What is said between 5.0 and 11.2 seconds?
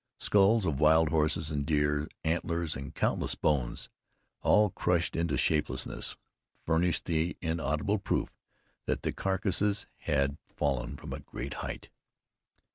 into shapelessness, furnished indubitable proof that the carcasses had fallen from a